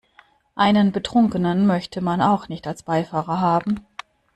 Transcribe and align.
Einen 0.55 0.91
Betrunkenen 0.91 1.67
möchte 1.67 2.01
man 2.01 2.23
auch 2.23 2.49
nicht 2.49 2.65
als 2.65 2.81
Beifahrer 2.81 3.39
haben. 3.39 3.85